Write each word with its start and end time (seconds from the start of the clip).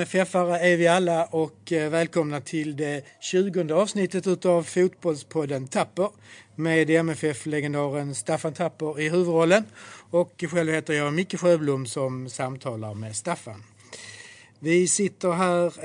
MFF-are 0.00 0.58
är 0.58 0.76
vi 0.76 0.86
alla 0.86 1.24
och 1.24 1.72
eh, 1.72 1.90
välkomna 1.90 2.40
till 2.40 2.76
det 2.76 3.04
20 3.20 3.74
avsnittet 3.74 4.26
utav 4.26 4.62
Fotbollspodden 4.62 5.68
Tapper 5.68 6.08
med 6.54 6.90
MFF-legendaren 6.90 8.14
Staffan 8.14 8.52
Tapper 8.52 9.00
i 9.00 9.08
huvudrollen 9.08 9.64
och 10.10 10.44
själv 10.50 10.72
heter 10.72 10.94
jag 10.94 11.12
Micke 11.12 11.40
Sjöblom 11.40 11.86
som 11.86 12.28
samtalar 12.28 12.94
med 12.94 13.16
Staffan. 13.16 13.62
Vi 14.58 14.88
sitter 14.88 15.32
här 15.32 15.84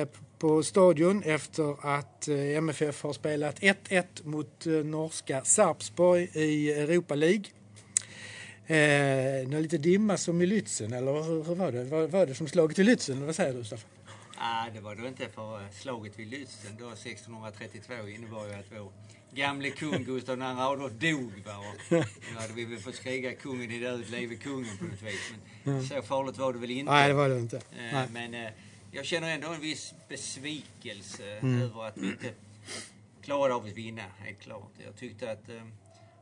eh, 0.00 0.08
på 0.38 0.62
stadion 0.62 1.22
efter 1.22 1.96
att 1.96 2.28
eh, 2.28 2.56
MFF 2.56 3.02
har 3.02 3.12
spelat 3.12 3.60
1-1 3.60 4.04
mot 4.24 4.66
norska 4.84 5.44
Sarpsborg 5.44 6.30
i 6.34 6.72
Europa 6.72 7.14
League. 7.14 7.44
Eh, 8.66 9.48
lite 9.48 9.78
dimma 9.78 10.16
som 10.16 10.42
i 10.42 10.46
Lützen, 10.46 10.92
eller 10.92 11.22
hur, 11.22 11.44
hur 11.44 11.54
var 11.54 11.72
det? 11.72 11.84
Var, 11.84 12.06
var 12.06 12.26
det 12.26 12.34
som 12.34 12.48
slaget 12.48 12.78
i 12.78 12.82
Lützen? 12.82 13.26
Vad 13.26 13.36
säger 13.36 13.54
du 13.54 13.64
Staffan? 13.64 13.90
Nej, 14.38 14.70
det 14.74 14.80
var 14.80 14.94
det 14.94 15.08
inte. 15.08 15.28
För 15.28 15.72
slaget 15.72 16.18
vid 16.18 16.28
Lützen 16.28 16.76
då 16.78 16.88
1632 16.90 18.08
innebar 18.08 18.46
ju 18.46 18.54
att 18.54 18.66
vår 18.70 18.92
gamle 19.32 19.70
kung 19.70 20.04
Gustav 20.04 20.38
II 20.38 20.44
Adolf 20.44 20.92
dog. 20.92 21.32
Va? 21.46 21.56
Och 21.58 22.40
hade 22.40 22.52
vi 22.54 22.64
väl 22.64 22.78
fått 22.78 22.94
skriga 22.94 23.32
kungen 23.32 23.70
i 23.70 23.78
död, 23.78 24.10
leve 24.10 24.34
kungen 24.36 24.78
på 24.78 24.84
något 24.84 25.02
vis. 25.02 25.32
Men 25.64 25.74
mm. 25.74 25.86
så 25.86 26.02
farligt 26.02 26.38
var 26.38 26.52
det 26.52 26.58
väl 26.58 26.70
inte. 26.70 26.92
Nej, 26.92 27.08
det 27.08 27.14
var 27.14 27.28
det 27.28 27.38
inte. 27.38 27.56
Eh, 27.56 28.02
men 28.12 28.34
eh, 28.34 28.50
jag 28.92 29.04
känner 29.04 29.34
ändå 29.34 29.48
en 29.48 29.60
viss 29.60 29.94
besvikelse 30.08 31.38
mm. 31.38 31.62
över 31.62 31.86
att 31.86 31.98
vi 31.98 32.06
inte 32.06 32.30
klarade 33.22 33.54
av 33.54 33.64
att 33.64 33.72
vinna, 33.72 34.02
helt 34.18 34.40
klart. 34.40 34.72
Jag 34.84 34.96
tyckte 34.96 35.30
att 35.30 35.48
eh, 35.48 35.62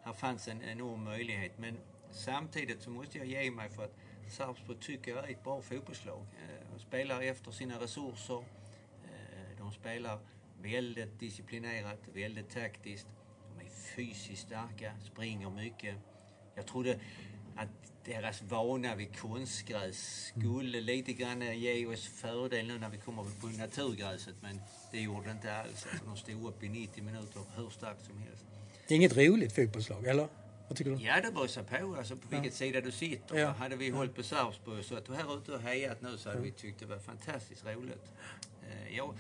här 0.05 0.13
fanns 0.13 0.49
en 0.49 0.63
enorm 0.63 1.05
möjlighet. 1.05 1.59
Men 1.59 1.77
Samtidigt 2.15 2.83
så 2.83 2.91
måste 2.91 3.19
jag 3.19 3.27
ge 3.27 3.51
mig 3.51 3.71
för 3.71 3.85
att 3.85 3.97
Sarpsborg 4.29 4.79
tycker 4.81 5.11
jag 5.11 5.29
är 5.29 5.33
ett 5.33 5.45
bra 5.45 5.63
fotbollslag. 5.63 6.21
Eh, 6.21 6.73
de 6.73 6.81
spelar 6.81 7.23
efter 7.23 7.51
sina 7.51 7.81
resurser. 7.81 8.45
Eh, 9.05 9.59
de 9.59 9.73
spelar 9.73 10.19
väldigt 10.63 11.21
disciplinerat, 11.21 11.99
väldigt 12.13 12.51
taktiskt. 12.51 13.07
De 13.55 13.65
är 13.65 13.71
fysiskt 13.97 14.43
starka, 14.43 14.93
springer 15.13 15.51
mycket. 15.51 15.97
Jag 16.55 16.67
trodde 16.67 17.01
att 17.57 17.69
deras 18.05 18.43
vana 18.43 18.95
vid 18.95 19.19
konstgräs 19.19 20.33
skulle 20.37 20.81
lite 20.81 21.13
grann 21.13 21.59
ge 21.59 21.87
oss 21.87 22.07
fördel 22.07 22.67
nu 22.67 22.79
när 22.79 22.89
vi 22.89 22.99
kommer 22.99 23.23
på 23.41 23.47
naturgräset. 23.47 24.35
Men 24.43 24.61
det 24.93 25.01
gjorde 25.01 25.27
det 25.27 25.33
inte 25.33 25.57
alls. 25.57 25.87
Alltså, 25.91 26.07
de 26.07 26.17
stod 26.17 26.47
upp 26.49 26.63
i 26.63 26.69
90 26.69 27.05
minuter 27.05 27.41
hur 27.57 27.71
starkt 27.71 28.05
som 28.05 28.19
helst. 28.19 28.45
Det 28.89 28.95
är 28.95 28.97
inget 28.97 29.17
roligt 29.17 29.53
fotbollslag, 29.53 30.07
eller? 30.07 30.29
Vad 30.69 30.77
tycker 30.77 30.91
du? 30.91 31.03
Ja, 31.03 31.21
det 31.21 31.33
beror 31.33 31.91
på 31.91 31.97
alltså, 31.97 32.17
på 32.17 32.29
vilket 32.29 32.53
ja. 32.53 32.57
sida 32.57 32.81
du 32.81 32.91
sitter. 32.91 33.39
Ja. 33.39 33.49
Hade 33.49 33.77
vi 33.77 33.89
ja. 33.89 33.97
hållit 33.97 34.15
på 34.15 34.23
Sarpsborg 34.23 34.79
och 34.79 34.85
suttit 34.85 35.17
här 35.17 35.39
ute 35.39 35.53
och 35.53 35.61
hejat 35.61 36.03
nu 36.03 36.19
så 36.19 36.29
hade 36.29 36.41
vi 36.41 36.53
tyckt 36.53 36.81
det 36.81 36.87
var 36.87 36.99
fantastiskt 36.99 37.67
roligt. 37.67 38.13
Eh, 38.63 38.97
jag 38.97 39.15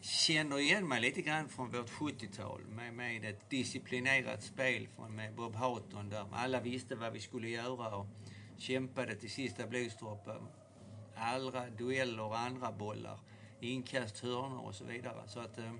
känner 0.00 0.58
igen 0.58 0.88
mig 0.88 1.00
lite 1.00 1.22
grann 1.22 1.48
från 1.48 1.70
vårt 1.70 1.90
70-tal 1.90 2.60
med, 2.60 2.94
med 2.94 3.24
ett 3.24 3.50
disciplinerat 3.50 4.42
spel 4.42 4.88
från 4.96 5.16
med 5.16 5.34
Bob 5.34 5.54
Houghton 5.54 6.08
där 6.08 6.26
alla 6.32 6.60
visste 6.60 6.94
vad 6.94 7.12
vi 7.12 7.20
skulle 7.20 7.48
göra 7.48 7.96
och 7.96 8.06
kämpade 8.58 9.14
till 9.14 9.30
sista 9.30 9.66
blodsdroppen. 9.66 10.48
Allra 11.16 11.70
dueller 11.70 12.22
och 12.22 12.38
andra 12.38 12.72
bollar, 12.72 13.18
inkast, 13.60 14.18
hörnor 14.18 14.60
och 14.60 14.74
så 14.74 14.84
vidare. 14.84 15.22
Så 15.26 15.40
att, 15.40 15.58
eh, 15.58 15.72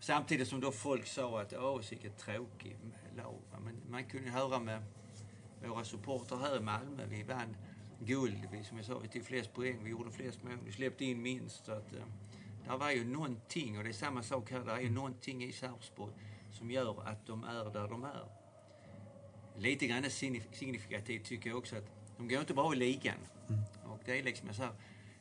Samtidigt 0.00 0.48
som 0.48 0.60
då 0.60 0.72
folk 0.72 1.06
sa 1.06 1.40
att 1.40 1.52
åh, 1.52 1.80
vilket 1.90 2.18
tråkigt 2.18 2.78
lag. 3.16 3.34
Men 3.64 3.80
man 3.88 4.04
kunde 4.04 4.30
höra 4.30 4.58
med 4.58 4.82
våra 5.66 5.84
supportrar 5.84 6.38
här 6.38 6.56
i 6.56 6.60
Malmö. 6.60 7.06
Vi 7.08 7.22
vann 7.22 7.56
guld. 7.98 8.48
Vi, 8.52 8.64
som 8.64 8.76
jag 8.76 8.86
sa, 8.86 8.98
vi 8.98 9.08
tog 9.08 9.24
flest 9.24 9.52
poäng. 9.52 9.84
Vi 9.84 9.90
gjorde 9.90 10.10
flest 10.10 10.42
mål. 10.42 10.58
Vi 10.64 10.72
släppte 10.72 11.04
in 11.04 11.22
minst. 11.22 11.64
Så 11.64 11.72
att, 11.72 11.92
eh, 11.92 12.02
där 12.66 12.76
var 12.76 12.90
ju 12.90 13.04
någonting, 13.04 13.78
och 13.78 13.84
det 13.84 13.90
är 13.90 13.94
samma 13.94 14.22
sak 14.22 14.50
här, 14.50 14.64
det 14.64 14.72
är 14.72 14.80
ju 14.80 14.90
någonting 14.90 15.44
i 15.44 15.52
Sarpsborg 15.52 16.12
som 16.52 16.70
gör 16.70 17.08
att 17.08 17.26
de 17.26 17.44
är 17.44 17.64
där 17.64 17.88
de 17.88 18.04
är. 18.04 18.28
Lite 19.56 19.86
grann 19.86 20.10
signifikativt 20.52 21.24
tycker 21.24 21.50
jag 21.50 21.58
också 21.58 21.76
att 21.76 21.90
de 22.16 22.28
går 22.28 22.40
inte 22.40 22.54
bra 22.54 22.72
i 22.74 22.76
ligan. 22.76 23.16
Mm. 23.48 23.60
Och 23.84 24.00
det 24.04 24.18
är 24.18 24.22
liksom 24.22 24.54
så 24.54 24.62
här, 24.62 24.72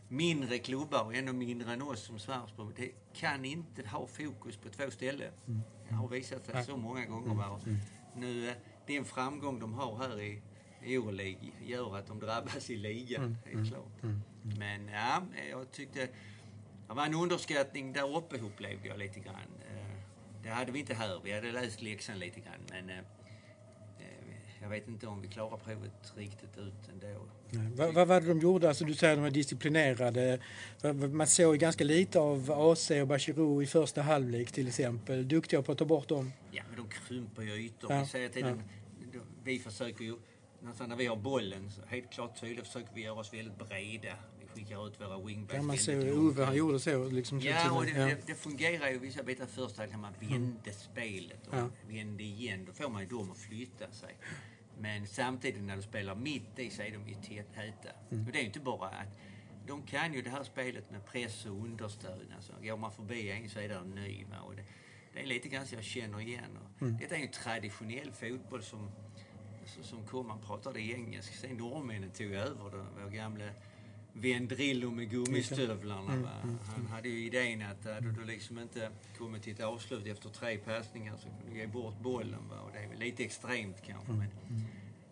mindre 0.10 0.58
klubbar 0.58 1.04
och 1.04 1.16
ännu 1.16 1.34
mindre 1.34 1.74
än 1.74 1.82
oss 1.82 2.04
som 2.04 2.20
Sarpsborg, 2.20 2.74
det 2.76 2.92
kan 3.14 3.46
inte 3.46 3.88
ha 3.88 4.08
fokus 4.08 4.58
på 4.58 4.70
två 4.70 4.92
ställen. 4.92 5.34
Mm. 5.48 5.62
Det 5.88 5.96
har 5.96 6.08
visat 6.08 6.46
sig 6.46 6.64
så 6.64 6.78
många 6.78 7.06
gånger. 7.06 7.32
Mm. 7.32 7.60
mm. 7.66 7.78
Nu, 8.16 8.50
eh, 8.50 8.56
den 8.88 9.06
framgång 9.06 9.60
de 9.60 9.74
har 9.74 9.98
här 9.98 10.22
i 10.22 10.42
Euroleague 10.82 11.52
gör 11.66 11.98
att 11.98 12.08
de 12.08 12.20
drabbas 12.20 12.70
i 12.70 12.78
ligan, 12.78 13.38
helt 13.46 13.70
klart. 13.70 14.02
Men 14.58 14.88
ja, 14.88 15.24
jag 15.50 15.72
tyckte 15.72 16.00
det 16.88 16.94
var 16.94 17.06
en 17.06 17.14
underskattning 17.14 17.94
där 17.94 18.18
uppe 18.18 18.38
upplevde 18.38 18.88
jag 18.88 19.00
lite 19.00 19.20
grann. 19.20 19.36
Eh, 19.70 20.00
det 20.44 20.50
hade 20.50 20.72
vi 20.72 20.80
inte 20.80 20.94
här. 20.94 21.22
Vi 21.24 21.34
hade 21.34 21.52
läst 21.52 21.82
läxan 21.82 22.20
lite 22.20 22.40
grann. 22.40 22.60
Men 22.70 22.90
eh, 22.90 23.04
jag 24.62 24.70
vet 24.70 24.88
inte 24.88 25.08
om 25.08 25.22
vi 25.22 25.28
klarar 25.28 25.58
provet 25.58 26.14
riktigt 26.16 26.58
ut 26.58 26.90
ändå. 26.94 27.22
Nej. 27.50 27.72
Vad, 27.76 27.94
vad 27.94 28.08
var 28.08 28.22
det 28.22 28.28
de 28.28 28.40
gjorde? 28.40 28.68
Alltså, 28.68 28.86
du 28.86 28.94
säger 28.94 29.14
att 29.14 29.18
de 29.18 29.24
var 29.24 29.30
disciplinerade. 29.30 30.40
Man 31.12 31.28
såg 31.28 31.58
ganska 31.58 31.84
lite 31.84 32.20
av 32.20 32.52
AC 32.52 32.92
och 32.92 33.08
Bachirou 33.08 33.64
i 33.64 33.66
första 33.66 34.02
halvlek 34.02 34.52
till 34.52 34.68
exempel. 34.68 35.28
Duktiga 35.28 35.62
på 35.62 35.72
att 35.72 35.78
ta 35.78 35.86
bort 35.86 36.08
dem. 36.08 36.32
Ja, 36.52 36.64
men 36.70 36.78
de 36.78 36.90
krymper 36.90 37.42
ju 37.42 37.54
ytor. 37.54 37.92
Ja. 37.92 38.06
Vi 38.14 38.42
ja. 38.42 38.54
vi 39.44 39.60
försöker 39.60 40.04
ju, 40.04 40.16
när 40.88 40.96
vi 40.96 41.06
har 41.06 41.16
bollen, 41.16 41.72
så 41.72 41.82
helt 41.88 42.12
klart 42.12 42.40
tydligt 42.42 42.68
försöker 42.68 42.90
vi 42.94 43.02
göra 43.02 43.20
oss 43.20 43.34
väldigt 43.34 43.58
breda 43.58 44.16
skickar 44.56 44.88
ut 44.88 45.02
våra 45.02 45.20
wingbacks. 45.20 45.56
Ja, 45.56 45.62
man 45.62 45.78
såg 45.78 46.18
Ove, 46.18 46.46
han 46.46 46.56
gjorde 46.56 46.80
så. 46.80 47.10
Liksom, 47.10 47.40
ja, 47.40 47.72
och 47.72 47.86
det, 47.86 47.92
ja. 47.92 48.06
det, 48.06 48.28
det 48.28 48.36
fungerar 48.36 48.90
ju 48.90 49.00
vissa 49.00 49.24
bitar 49.24 49.46
först 49.46 49.78
när 49.78 49.98
man 49.98 50.14
vände 50.20 50.36
mm. 50.36 50.80
spelet 50.80 51.48
och 51.48 51.58
ja. 51.58 51.70
vände 51.88 52.24
igen. 52.24 52.66
Då 52.66 52.74
får 52.74 52.90
man 52.90 53.02
ju 53.02 53.08
dem 53.08 53.32
att 53.32 53.38
flytta 53.38 53.92
sig. 53.92 54.16
Men 54.80 55.08
samtidigt 55.08 55.64
när 55.64 55.76
du 55.76 55.82
spelar 55.82 56.16
mitt 56.16 56.60
i 56.60 56.70
så 56.70 56.82
är 56.82 56.92
de 56.92 57.08
ju 57.08 57.16
täta. 57.16 57.90
Mm. 58.12 58.26
Och 58.26 58.32
det 58.32 58.38
är 58.38 58.42
ju 58.42 58.48
inte 58.48 58.60
bara 58.60 58.88
att 58.88 59.18
de 59.68 59.84
kan 59.84 60.14
ju 60.14 60.22
det 60.22 60.30
här 60.30 60.44
spelet 60.44 60.92
med 60.92 61.06
press 61.06 61.46
och 61.46 61.52
understöd. 61.52 62.28
Alltså, 62.36 62.54
går 62.64 62.78
man 62.78 62.92
förbi 62.92 63.32
en 63.32 63.50
så 63.50 63.60
är 63.60 63.70
det 63.70 63.76
en 63.76 63.90
ny. 63.90 64.26
Och 64.46 64.56
det, 64.56 64.64
det 65.14 65.20
är 65.20 65.26
lite 65.26 65.50
grann 65.50 65.68
så 65.68 65.76
jag 65.76 65.84
känner 65.84 66.20
igen. 66.20 66.58
Och 66.58 66.82
mm. 66.82 66.98
Detta 66.98 67.16
är 67.16 67.20
ju 67.20 67.28
traditionell 67.28 68.12
fotboll 68.12 68.64
som, 68.64 68.92
som 69.82 70.06
kom, 70.06 70.28
man 70.28 70.40
pratade 70.42 70.82
engelska. 70.82 71.36
Sen 71.36 71.58
norrmännen 71.58 72.12
tog 72.12 72.32
över 72.32 72.72
det, 72.72 72.86
vår 73.04 73.10
gamla 73.10 73.46
Vendrillo 74.14 74.92
med 74.92 75.10
gummistövlarna. 75.10 76.14
Mm, 76.14 76.28
mm, 76.44 76.58
Han 76.76 76.88
hade 76.88 77.10
ju 77.10 77.26
idén 77.26 77.62
att 77.62 77.86
hade 77.86 78.12
du 78.12 78.26
liksom 78.26 78.60
inte 78.60 78.92
kommit 79.18 79.44
till 79.44 79.54
ett 79.54 79.60
avslut 79.64 80.08
efter 80.08 80.30
tre 80.30 80.58
passningar 80.58 81.18
så 81.18 81.24
kunde 81.24 81.54
du 81.54 81.60
ge 81.60 81.68
bort 81.68 82.00
bollen. 82.00 82.50
Va? 82.50 82.62
Och 82.62 82.72
det 82.72 82.80
är 82.80 82.88
väl 82.90 83.00
lite 83.00 83.24
extremt 83.24 83.82
kanske. 83.86 84.12
Mm, 84.12 84.26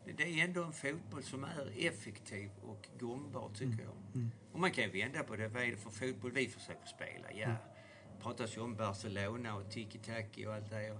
men 0.05 0.15
det 0.15 0.23
är 0.23 0.43
ändå 0.43 0.63
en 0.63 0.73
fotboll 0.73 1.23
som 1.23 1.43
är 1.43 1.87
effektiv 1.87 2.49
och 2.63 2.87
gångbar 2.99 3.51
tycker 3.55 3.83
jag. 3.83 4.29
Och 4.51 4.59
man 4.59 4.71
kan 4.71 4.83
ju 4.83 4.89
vända 4.89 5.23
på 5.23 5.35
det. 5.35 5.47
Vad 5.47 5.63
är 5.63 5.67
det 5.67 5.77
för 5.77 5.89
fotboll 5.89 6.31
vi 6.31 6.47
försöker 6.47 6.87
spela? 6.87 7.31
Ja, 7.33 7.47
det 7.47 8.23
pratas 8.23 8.57
ju 8.57 8.61
om 8.61 8.75
Barcelona 8.75 9.55
och 9.55 9.71
tiki-taki 9.71 10.45
och 10.45 10.53
allt 10.53 10.69
det. 10.69 10.99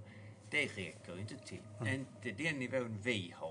Det 0.51 0.65
räcker 0.65 1.19
inte 1.19 1.37
till. 1.37 1.61
Inte 1.87 2.43
den 2.43 2.59
nivån 2.59 2.97
vi 3.03 3.33
har 3.35 3.46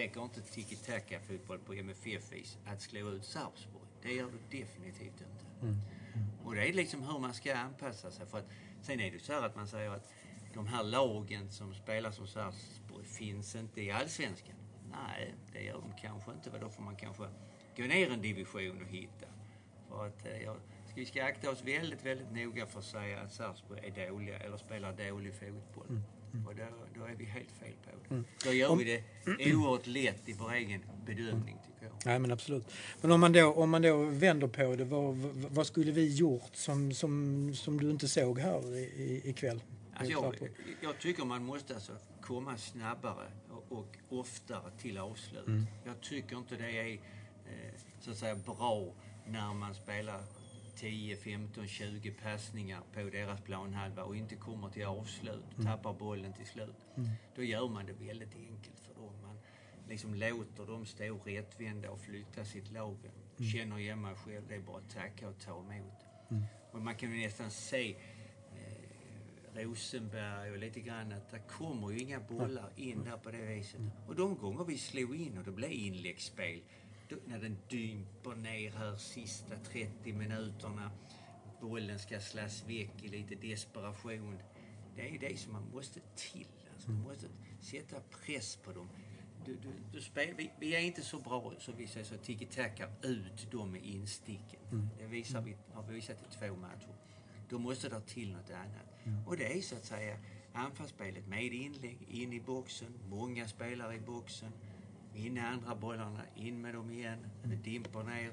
räcker 0.00 0.22
inte 0.22 0.40
tiki-taka-fotboll 0.40 1.58
på 1.58 1.72
MFF-vis 1.72 2.58
att 2.66 2.82
slå 2.82 3.10
ut 3.10 3.24
Sarpsborg. 3.24 3.86
Det 4.02 4.12
gör 4.12 4.30
det 4.30 4.58
definitivt 4.58 5.20
inte. 5.20 5.44
Mm. 5.62 5.76
Mm. 6.14 6.26
Och 6.44 6.54
det 6.54 6.68
är 6.68 6.72
liksom 6.72 7.02
hur 7.02 7.18
man 7.18 7.34
ska 7.34 7.54
anpassa 7.54 8.10
sig. 8.10 8.26
För 8.26 8.38
att, 8.38 8.48
sen 8.82 9.00
är 9.00 9.10
det 9.10 9.18
så 9.18 9.32
här 9.32 9.42
att 9.42 9.56
man 9.56 9.68
säger 9.68 9.90
att 9.90 10.12
de 10.54 10.66
här 10.66 10.84
lagen 10.84 11.50
som 11.50 11.74
spelar 11.74 12.10
som 12.10 12.26
Sarpsborg 12.26 13.04
finns 13.04 13.54
inte 13.54 13.82
i 13.82 13.90
Allsvenskan. 13.90 14.56
Nej, 14.90 15.34
det 15.52 15.62
gör 15.62 15.80
de 15.80 15.92
kanske 16.00 16.32
inte. 16.32 16.58
Då 16.58 16.68
får 16.68 16.82
man 16.82 16.96
kanske 16.96 17.28
gå 17.76 17.82
ner 17.82 18.10
en 18.10 18.22
division 18.22 18.82
och 18.82 18.88
hitta. 18.88 19.26
För 19.88 20.06
att 20.06 20.26
eh, 20.26 20.42
jag, 20.42 20.56
vi 20.94 21.06
ska 21.06 21.24
akta 21.24 21.50
oss 21.50 21.62
väldigt, 21.64 22.06
väldigt 22.06 22.32
noga 22.32 22.66
för 22.66 22.78
att 22.78 22.84
säga 22.84 23.20
att 23.20 23.32
Sarpsborg 23.32 23.80
är 23.86 24.10
dåliga 24.10 24.38
eller 24.38 24.56
spelar 24.56 24.92
dålig 24.92 25.34
fotboll. 25.34 25.86
Mm. 25.88 26.02
Mm. 26.32 26.46
Och 26.46 26.54
då, 26.54 26.64
då, 26.94 27.04
är 27.04 27.14
vi 27.14 27.24
helt 27.24 27.52
fel 27.52 27.72
på 27.84 27.90
det. 27.90 28.14
Mm. 28.14 28.24
Då 28.44 28.52
gör 28.52 28.68
om, 28.68 28.78
vi 28.78 28.84
det 28.84 29.54
oerhört 29.54 29.86
lätt 29.86 30.28
i 30.28 30.32
vår 30.32 30.52
egen 30.52 30.80
bedömning, 31.06 31.58
tycker 31.66 31.86
jag. 31.86 31.92
Nej, 32.04 32.18
men 32.18 32.32
absolut. 32.32 32.64
Men 33.00 33.12
om 33.12 33.20
man 33.20 33.32
då, 33.32 33.52
om 33.52 33.70
man 33.70 33.82
då 33.82 34.04
vänder 34.04 34.46
på 34.46 34.76
det, 34.76 34.84
vad, 34.84 35.16
vad 35.50 35.66
skulle 35.66 35.92
vi 35.92 36.14
gjort 36.14 36.56
som, 36.56 36.92
som, 36.92 37.54
som 37.54 37.80
du 37.80 37.90
inte 37.90 38.08
såg 38.08 38.38
här 38.38 38.76
i, 38.76 39.22
ikväll? 39.24 39.62
Alltså 39.94 40.12
jag, 40.12 40.50
jag 40.80 40.98
tycker 40.98 41.24
man 41.24 41.44
måste 41.44 41.74
alltså 41.74 41.92
komma 42.20 42.56
snabbare 42.56 43.26
och, 43.48 43.78
och 43.78 43.96
oftare 44.08 44.70
till 44.78 44.98
avslut. 44.98 45.46
Mm. 45.46 45.66
Jag 45.84 46.00
tycker 46.00 46.36
inte 46.36 46.56
det 46.56 46.78
är 46.78 46.92
eh, 46.92 47.00
så 48.00 48.10
att 48.10 48.16
säga 48.16 48.34
bra 48.34 48.92
när 49.26 49.54
man 49.54 49.74
spelar 49.74 50.20
10, 50.80 51.16
15, 51.16 51.66
20 51.66 52.10
passningar 52.10 52.82
på 52.92 53.00
deras 53.00 53.40
planhalva 53.40 54.02
och 54.02 54.16
inte 54.16 54.36
kommer 54.36 54.68
till 54.68 54.86
avslut, 54.86 55.44
mm. 55.54 55.66
tappar 55.66 55.92
bollen 55.92 56.32
till 56.32 56.46
slut. 56.46 56.76
Mm. 56.96 57.10
Då 57.36 57.42
gör 57.42 57.68
man 57.68 57.86
det 57.86 57.92
väldigt 57.92 58.34
enkelt 58.34 58.80
för 58.80 58.94
dem. 58.94 59.12
Man 59.22 59.38
liksom 59.88 60.14
låter 60.14 60.66
dem 60.66 60.86
stå 60.86 61.18
rättvända 61.24 61.90
och 61.90 62.00
flytta 62.00 62.44
sitt 62.44 62.70
lag. 62.70 62.96
Mm. 63.38 63.50
Känner 63.50 63.78
igen 63.78 64.02
mig 64.02 64.14
själv, 64.14 64.42
det 64.48 64.54
är 64.54 64.60
bara 64.60 64.78
att 64.78 64.90
tacka 64.90 65.28
och 65.28 65.38
ta 65.38 65.58
emot. 65.58 66.04
Mm. 66.30 66.42
Och 66.72 66.82
man 66.82 66.94
kan 66.94 67.12
ju 67.12 67.22
nästan 67.22 67.50
se 67.50 67.96
eh, 68.54 69.64
Rosenberg 69.64 70.50
och 70.50 70.58
lite 70.58 70.80
grann 70.80 71.12
att 71.12 71.30
det 71.30 71.38
kommer 71.38 71.90
ju 71.90 71.98
inga 71.98 72.20
bollar 72.20 72.70
in 72.76 73.04
där 73.04 73.16
på 73.16 73.30
det 73.30 73.42
viset. 73.42 73.80
Och 74.06 74.16
de 74.16 74.36
gånger 74.36 74.64
vi 74.64 74.78
slog 74.78 75.16
in 75.16 75.38
och 75.38 75.44
det 75.44 75.52
blev 75.52 75.72
inläggsspel, 75.72 76.60
när 77.26 77.38
den 77.38 77.56
dymper 77.68 78.34
ner 78.34 78.70
här 78.70 78.96
sista 78.96 79.56
30 79.56 80.12
minuterna, 80.12 80.90
bollen 81.60 81.98
ska 81.98 82.20
slås 82.20 82.64
väck 82.68 83.04
i 83.04 83.08
lite 83.08 83.34
desperation. 83.34 84.38
Det 84.96 85.14
är 85.14 85.18
det 85.18 85.38
som 85.38 85.52
man 85.52 85.70
måste 85.74 86.00
till. 86.14 86.46
Alltså, 86.74 86.90
man 86.90 87.02
måste 87.02 87.26
sätta 87.60 88.00
press 88.00 88.56
på 88.56 88.72
dem 88.72 88.88
du, 89.44 89.56
du, 89.56 89.68
du 89.92 90.00
spel, 90.00 90.34
vi, 90.36 90.50
vi, 90.58 90.74
är 90.74 90.80
inte 90.80 91.02
så 91.02 91.18
bra 91.18 91.52
som 91.58 91.74
vi 91.76 91.86
säger 91.86 92.06
så 92.06 92.14
tiki-taka 92.14 92.88
ut 93.02 93.50
dem 93.50 93.72
med 93.72 93.84
insticken. 93.84 94.60
Mm. 94.72 94.88
Det 94.98 95.06
visar 95.06 95.40
vi, 95.40 95.56
har 95.72 95.82
vi 95.82 95.94
visat 95.94 96.16
i 96.22 96.38
två 96.38 96.56
matcher. 96.56 96.94
Då 97.48 97.58
måste 97.58 97.88
det 97.88 98.00
till 98.00 98.32
något 98.32 98.50
annat. 98.50 99.04
Mm. 99.04 99.26
Och 99.26 99.36
det 99.36 99.58
är 99.58 99.62
så 99.62 99.76
att 99.76 99.84
säga 99.84 100.18
anfallsspelet 100.52 101.26
med 101.26 101.44
inlägg, 101.44 102.06
in 102.10 102.32
i 102.32 102.40
boxen, 102.40 102.98
många 103.08 103.48
spelare 103.48 103.94
i 103.94 104.00
boxen, 104.00 104.52
in 105.14 105.36
i 105.36 105.40
andra 105.40 105.74
bollarna, 105.74 106.22
in 106.36 106.60
med 106.60 106.74
dem 106.74 106.90
igen, 106.90 107.18
mm. 107.18 107.50
det 107.50 107.70
dimper 107.70 108.02
ner, 108.02 108.32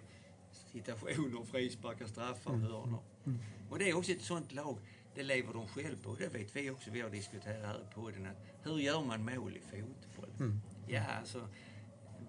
situationer, 0.52 1.44
frisparkar, 1.44 2.08
straffar, 2.08 2.54
mm. 2.54 2.62
hörnor. 2.62 3.04
Mm. 3.26 3.40
Och 3.70 3.80
det 3.80 3.90
är 3.90 3.98
också 3.98 4.12
ett 4.12 4.22
sånt 4.22 4.52
lag, 4.52 4.78
det 5.16 5.24
lever 5.24 5.54
de 5.54 5.68
själva 5.68 6.04
på. 6.04 6.16
Det 6.16 6.28
vet 6.28 6.56
vi 6.56 6.70
också, 6.70 6.92
vi 6.92 7.02
har 7.02 7.10
diskuterat 7.10 7.66
här 7.66 7.80
på 7.94 8.02
podden, 8.02 8.26
att 8.26 8.38
hur 8.64 8.78
gör 8.78 9.04
man 9.04 9.26
mål 9.26 9.58
i 9.58 9.60
fotboll? 9.60 10.30
Mm. 10.40 10.62
Ja, 10.88 11.04
alltså 11.04 11.48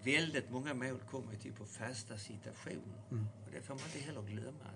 väldigt 0.04 0.50
många 0.50 0.74
mål 0.74 0.98
kommer 1.10 1.34
till 1.34 1.52
på 1.52 1.64
fasta 1.64 2.18
situationer. 2.18 3.02
Mm. 3.10 3.26
Och 3.44 3.50
det 3.52 3.62
får 3.62 3.74
man 3.74 3.84
inte 3.84 3.98
heller 3.98 4.22
glömma. 4.22 4.70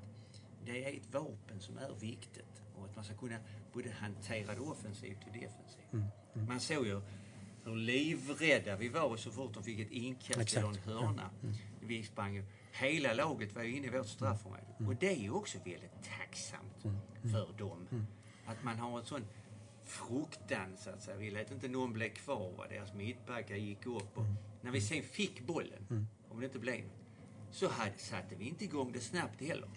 Det 0.64 0.84
är 0.84 0.96
ett 0.96 1.14
vapen 1.14 1.60
som 1.60 1.78
är 1.78 1.94
viktigt 2.00 2.62
och 2.76 2.84
att 2.84 2.96
man 2.96 3.04
ska 3.04 3.14
kunna 3.14 3.38
både 3.72 3.90
hantera 3.90 4.54
det 4.54 4.60
offensivt 4.60 5.18
och 5.26 5.32
defensivt. 5.32 5.92
Mm. 5.92 6.06
Mm. 6.34 6.46
Man 6.46 6.60
såg 6.60 6.86
ju 6.86 7.00
hur 7.64 7.76
livrädda 7.76 8.76
vi 8.76 8.88
var 8.88 9.16
så 9.16 9.30
fort 9.30 9.54
de 9.54 9.62
fick 9.62 9.80
ett 9.80 9.90
inkast 9.90 10.56
eller 10.56 10.68
en 10.68 10.74
hörna. 10.74 11.30
Ja. 11.40 11.48
Mm. 11.48 11.54
Vi 11.80 12.02
sprang 12.02 12.44
hela 12.72 13.14
laget 13.14 13.54
var 13.54 13.62
ju 13.62 13.76
inne 13.76 13.86
i 13.86 13.90
vårt 13.90 14.06
straffområde. 14.06 14.62
Mm. 14.78 14.88
Och 14.88 14.96
det 14.96 15.08
är 15.08 15.22
ju 15.22 15.30
också 15.30 15.58
väldigt 15.58 16.02
tacksamt 16.18 16.84
mm. 16.84 17.32
för 17.32 17.52
dem. 17.58 18.06
Att 18.46 18.64
man 18.64 18.78
har 18.78 19.00
ett 19.00 19.06
sånt 19.06 19.26
fruktan 19.84 20.76
så 20.76 20.90
att 20.90 21.02
säga. 21.02 21.16
Vi 21.16 21.30
lät 21.30 21.50
inte 21.50 21.68
någon 21.68 21.92
bli 21.92 22.10
kvar. 22.10 22.52
Va? 22.58 22.66
Deras 22.68 22.94
mittbackar 22.94 23.54
gick 23.54 23.86
upp. 23.86 24.16
Och 24.16 24.24
mm. 24.24 24.36
När 24.60 24.70
vi 24.70 24.80
sen 24.80 25.02
fick 25.02 25.46
bollen, 25.46 25.86
mm. 25.90 26.06
om 26.28 26.40
det 26.40 26.46
inte 26.46 26.58
blev 26.58 26.84
något, 26.84 26.92
så 27.50 27.68
hade, 27.68 27.98
satte 27.98 28.34
vi 28.34 28.48
inte 28.48 28.64
igång 28.64 28.92
det 28.92 29.00
snabbt 29.00 29.40
heller. 29.40 29.68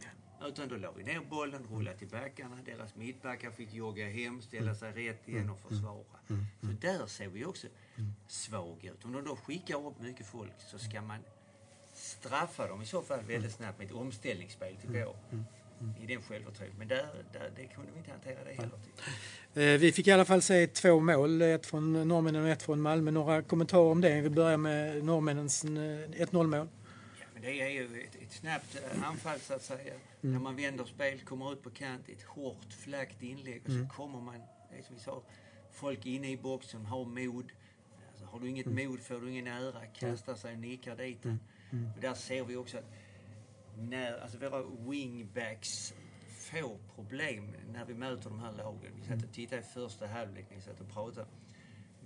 Utan 0.48 0.68
då 0.68 0.76
la 0.76 0.92
vi 0.92 1.04
ner 1.04 1.20
bollen, 1.30 1.68
rullade 1.72 1.98
till 1.98 2.08
backarna. 2.08 2.58
Deras 2.66 2.96
mittbackar 2.96 3.52
fick 3.52 3.74
jogga 3.74 4.10
hem, 4.10 4.42
ställa 4.42 4.76
sig 4.76 4.92
rätt 4.92 5.28
igen 5.28 5.50
och 5.50 5.60
mm. 5.60 5.70
försvara. 5.70 6.20
Mm. 6.30 6.46
Så 6.62 6.88
där 6.88 7.06
ser 7.08 7.28
vi 7.28 7.46
också 7.46 7.68
svaga 8.28 8.92
ut. 8.92 9.06
Om 9.06 9.12
de 9.12 9.24
då 9.24 9.36
skickar 9.36 9.88
upp 9.88 10.00
mycket 10.00 10.28
folk 10.28 10.54
så 10.58 10.80
ska 10.80 11.02
man 11.02 11.20
straffa 11.94 12.68
dem 12.68 12.82
i 12.82 12.86
så 12.86 13.02
fall 13.02 13.20
väldigt 13.28 13.52
snabbt 13.52 13.78
med 13.78 13.88
ett 13.88 13.94
omställningsspel 13.94 14.76
till 14.76 14.90
vår 14.90 15.16
i 16.02 16.06
den 16.06 16.22
självförtroendet. 16.22 16.78
Men 16.78 16.88
där, 16.88 17.06
där, 17.34 17.52
det 17.56 17.68
kunde 17.68 17.92
vi 17.92 17.98
inte 17.98 18.12
hantera 18.12 18.44
det 18.44 18.54
heller. 18.54 19.74
Eh, 19.74 19.80
vi 19.80 19.92
fick 19.92 20.08
i 20.08 20.12
alla 20.12 20.26
fall 20.26 20.42
se 20.42 20.68
två 20.68 21.00
mål, 21.00 21.42
ett 21.42 21.66
från 21.66 22.08
norrmännen 22.08 22.44
och 22.44 22.50
ett 22.50 22.64
från 22.64 22.82
Malmö. 22.82 23.12
Några 23.12 23.42
kommentarer 23.42 23.92
om 23.92 24.02
det? 24.02 24.22
Vi 24.22 24.30
börjar 24.30 24.58
med 24.58 25.04
norrmännens 25.04 25.66
1-0 25.66 26.48
mål. 26.48 26.68
Men 27.36 27.44
det 27.44 27.62
är 27.62 27.70
ju 27.70 28.02
ett, 28.02 28.16
ett 28.16 28.32
snabbt 28.32 28.76
eh, 28.76 29.10
anfall 29.10 29.40
så 29.40 29.54
att 29.54 29.62
säga. 29.62 29.94
Mm. 29.94 30.34
När 30.34 30.40
man 30.40 30.56
vänder 30.56 30.86
spel, 30.86 31.20
kommer 31.20 31.54
ut 31.54 31.64
på 31.64 31.70
kant, 31.70 32.10
ett 32.10 32.24
hårt 32.24 32.74
flackt 32.74 33.24
inlägg 33.24 33.62
och 33.64 33.70
mm. 33.70 33.88
så 33.88 33.94
kommer 33.94 34.22
man, 34.22 34.42
som 34.88 34.96
vi 34.96 35.02
sa, 35.02 35.24
folk 35.72 36.06
inne 36.06 36.32
i 36.32 36.38
boxen 36.38 36.86
har 36.86 37.06
mod. 37.06 37.52
Alltså, 38.10 38.26
har 38.26 38.40
du 38.40 38.50
inget 38.50 38.66
mm. 38.66 38.90
mod 38.90 39.00
får 39.00 39.22
du 39.22 39.32
ingen 39.32 39.48
ära, 39.48 39.86
kastar 39.86 40.36
sig 40.36 40.54
och 40.54 40.60
nickar 40.60 40.96
dit 40.96 41.26
mm. 41.26 41.40
mm. 41.72 41.92
Och 41.96 42.02
där 42.02 42.14
ser 42.14 42.44
vi 42.44 42.56
också 42.56 42.78
att 42.78 42.94
när, 43.78 44.20
alltså 44.20 44.38
våra 44.38 44.64
wingbacks 44.90 45.94
får 46.30 46.78
problem 46.96 47.56
när 47.74 47.86
vi 47.86 47.94
möter 47.94 48.30
de 48.30 48.40
här 48.40 48.52
lagen. 48.52 48.92
Vi 48.96 49.08
satt 49.08 49.24
och 49.24 49.34
tittade 49.34 49.62
i 49.62 49.66
första 49.66 50.08
halvlek 50.08 50.46
vi 50.50 50.62
satt 50.62 50.82
och 50.82 50.90
pratade. 50.90 51.28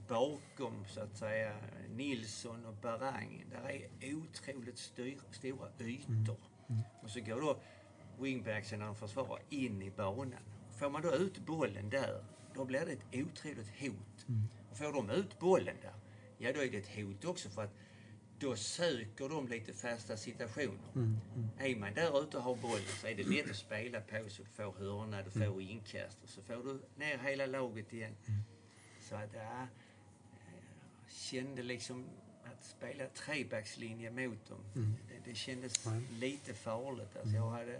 Bakom, 0.09 0.85
så 0.87 1.01
att 1.01 1.17
säga, 1.17 1.53
Nilsson 1.89 2.65
och 2.65 2.73
Barang, 2.73 3.45
där 3.51 3.69
är 3.69 4.15
otroligt 4.15 4.77
styr, 4.77 5.19
stora 5.31 5.69
ytor. 5.79 6.37
Mm. 6.69 6.81
Och 7.03 7.09
så 7.09 7.19
går 7.19 7.41
då 7.41 7.59
wingbacksen 8.19 8.79
när 8.79 8.85
de 8.85 8.95
försvarar 8.95 9.41
in 9.49 9.81
i 9.81 9.91
banan. 9.91 10.43
Får 10.79 10.89
man 10.89 11.01
då 11.01 11.15
ut 11.15 11.39
bollen 11.39 11.89
där, 11.89 12.23
då 12.55 12.65
blir 12.65 12.85
det 12.85 12.91
ett 12.91 13.27
otroligt 13.27 13.79
hot. 13.79 14.27
Mm. 14.27 14.43
Och 14.71 14.77
får 14.77 14.93
de 14.93 15.09
ut 15.09 15.39
bollen 15.39 15.75
där, 15.81 15.95
ja 16.37 16.53
då 16.53 16.63
är 16.63 16.71
det 16.71 16.77
ett 16.77 16.95
hot 16.95 17.25
också 17.25 17.49
för 17.49 17.63
att 17.63 17.73
då 18.39 18.55
söker 18.55 19.29
de 19.29 19.47
lite 19.47 19.73
fasta 19.73 20.17
situationer. 20.17 20.91
Mm, 20.95 21.17
mm. 21.35 21.49
Är 21.59 21.75
man 21.75 21.93
där 21.93 22.23
ute 22.23 22.37
och 22.37 22.43
har 22.43 22.55
bollen 22.55 22.87
så 23.01 23.07
är 23.07 23.15
det 23.15 23.23
lätt 23.23 23.49
att 23.49 23.55
spela 23.55 24.01
på 24.01 24.29
så 24.29 24.43
du 24.43 24.49
får 24.49 24.71
hörna, 24.71 25.21
du 25.21 25.31
får 25.31 25.43
mm. 25.43 25.59
inkast 25.59 26.23
och 26.23 26.29
så 26.29 26.41
får 26.41 26.55
du 26.55 26.81
ner 26.95 27.17
hela 27.17 27.45
laget 27.45 27.93
igen. 27.93 28.15
Mm. 28.27 28.41
Så 29.01 29.15
att, 29.15 29.29
ja, 29.33 29.67
kände 31.09 31.63
liksom 31.63 32.05
att 32.45 32.63
spela 32.63 33.05
trebackslinje 33.05 34.11
mot 34.11 34.49
dem, 34.49 34.63
mm. 34.75 34.95
det, 35.07 35.29
det 35.29 35.35
kändes 35.35 35.85
lite 36.11 36.53
farligt. 36.53 37.17
Alltså 37.17 37.35
jag 37.35 37.49
hade 37.49 37.79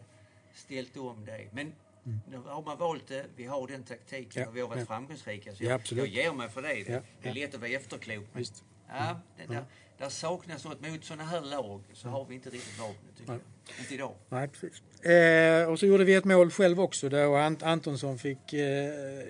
ställt 0.54 0.98
om 0.98 1.26
det. 1.26 1.48
Men 1.52 1.74
Mm. 2.06 2.20
Nu 2.30 2.38
har 2.38 2.62
man 2.62 2.78
valt 2.78 3.08
det, 3.08 3.26
vi 3.36 3.46
har 3.46 3.68
den 3.68 3.84
taktiken 3.84 4.42
ja, 4.42 4.48
och 4.48 4.56
vi 4.56 4.62
har 4.62 4.68
varit 4.68 4.80
ja. 4.80 4.86
framgångsrika. 4.86 5.56
Så 5.56 5.64
jag, 5.64 5.82
ja, 5.86 5.98
jag 5.98 6.08
ger 6.08 6.34
mig 6.34 6.50
för 6.50 6.62
det. 6.62 6.84
Det, 6.84 7.04
det 7.22 7.30
är 7.30 7.34
lätt 7.34 7.54
att 7.54 7.60
vara 7.60 7.72
efterklok. 7.72 8.26
Visst. 8.34 8.64
Ja, 8.88 9.20
det, 9.38 9.46
där, 9.46 9.66
där 9.98 10.10
saknas 10.10 10.66
något. 10.66 10.82
Mot 10.82 11.04
sådana 11.04 11.24
här 11.24 11.42
lag 11.42 11.82
så 11.94 12.10
har 12.10 12.26
vi 12.26 12.36
inte 12.36 12.50
riktigt 12.50 12.80
vapnet, 12.80 13.18
tycker 13.18 13.32
jag. 13.32 13.42
Inte 13.80 13.94
idag. 13.94 14.14
Nej, 14.30 14.48
precis. 14.48 14.82
Eh, 15.06 15.70
och 15.70 15.80
så 15.80 15.86
gjorde 15.86 16.04
vi 16.04 16.14
ett 16.14 16.26
mål 16.26 16.52
själv 16.52 16.82
också 16.82 17.10
där 17.10 17.38
Ant 17.38 17.64
Antonsson 17.64 18.18
fick 18.18 18.54
eh, 18.54 18.60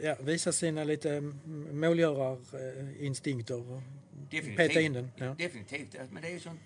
ja, 0.03 0.15
visa 0.19 0.51
sina 0.51 0.83
lite 0.83 1.21
målgörarinstinkter. 1.71 3.81
Definitivt. 4.31 4.57
Peta 4.57 4.81
in 4.81 4.93
den. 4.93 5.11
Ja. 5.15 5.35
Definitivt. 5.37 5.95
Men 6.11 6.21
det 6.21 6.27
är 6.27 6.33
ju 6.33 6.39
sånt 6.39 6.59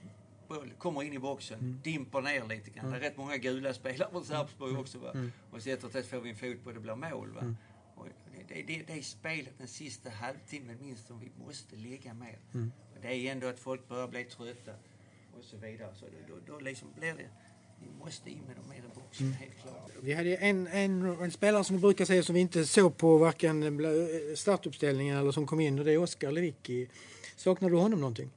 kommer 0.78 1.04
in 1.04 1.14
i 1.14 1.20
boxen, 1.20 1.60
mm. 1.60 1.80
dimper 1.84 2.22
ner 2.22 2.44
lite 2.50 2.70
grann. 2.70 2.86
Mm. 2.86 3.00
Det 3.00 3.06
är 3.06 3.10
rätt 3.10 3.18
många 3.18 3.38
gula 3.38 3.74
spelare 3.74 4.10
från 4.12 4.26
Sarpsborg 4.26 4.72
mm. 4.72 4.82
också. 4.82 5.00
Va? 5.00 5.12
Mm. 5.12 5.32
Och 5.52 5.62
sätter 5.62 5.90
det 5.94 6.04
får 6.04 6.20
vi 6.20 6.30
en 6.30 6.36
fot 6.36 6.64
på 6.64 6.72
det 6.72 6.80
blir 6.80 6.96
mål. 6.96 7.32
Va? 7.32 7.42
Mm. 7.42 7.56
Det, 8.48 8.64
det, 8.68 8.84
det 8.88 8.94
är 8.94 9.02
spelet 9.02 9.54
den 9.58 9.68
sista 9.68 10.10
halvtimmen 10.10 10.78
minst 10.82 11.08
som 11.08 11.20
vi 11.20 11.32
måste 11.46 11.76
lägga 11.76 12.14
mer. 12.14 12.40
Mm 12.54 12.72
det 13.04 13.16
är 13.16 13.32
ändå 13.32 13.48
att 13.48 13.60
folk 13.60 13.88
börjar 13.88 14.08
bli 14.08 14.24
trötta 14.24 14.72
och 15.38 15.44
så 15.44 15.58
vidare. 15.58 15.96
Så 15.96 16.06
då, 16.06 16.36
då, 16.36 16.54
då 16.54 16.60
liksom 16.60 16.94
blir 16.96 17.14
det 17.14 17.30
vi 17.84 18.06
måste 18.06 18.30
in 18.30 18.42
med 18.48 18.56
dem 18.56 18.74
i 18.74 18.82
boxen, 18.96 19.28
mm. 19.28 19.38
helt 19.38 19.62
klart. 19.62 19.92
Vi 20.02 20.14
hade 20.14 20.36
en, 20.36 20.68
en, 20.68 21.06
en, 21.22 21.32
spelare 21.32 21.64
som 21.64 21.76
vi 21.76 21.82
brukar 21.82 22.06
säga 22.06 22.24
som 22.24 22.36
vi 22.36 22.42
inte 22.42 22.66
såg 22.66 22.98
på 22.98 23.18
varken 23.18 23.80
startuppställningen 24.36 25.18
eller 25.18 25.32
som 25.32 25.48
kom 25.48 25.60
in 25.60 25.80
och 25.80 25.86
det 25.86 25.92
är 25.92 25.98
Oskar 25.98 26.32
Lewicki. 26.32 26.90
Saknar 27.36 27.70
du 27.70 27.78
honom 27.78 28.00
någonting? 28.00 28.32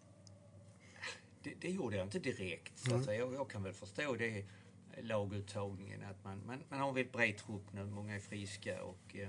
Det, 1.43 1.53
det 1.61 1.71
gjorde 1.71 1.97
jag 1.97 2.07
inte 2.07 2.19
direkt. 2.19 2.79
Så 2.79 2.95
mm. 2.95 3.15
jag, 3.15 3.35
jag, 3.35 3.50
kan 3.50 3.62
väl 3.62 3.73
förstå 3.73 4.15
det 4.15 4.45
laguttagningen 5.03 6.03
att 6.03 6.25
man, 6.25 6.43
man, 6.47 6.59
man 6.69 6.81
har 6.81 6.88
en 6.88 6.95
väldigt 6.95 7.12
bred 7.12 7.37
trupp 7.37 7.73
nu, 7.73 7.85
många 7.85 8.15
är 8.15 8.21
friska 8.21 8.83
och 8.83 9.17
eh, 9.17 9.29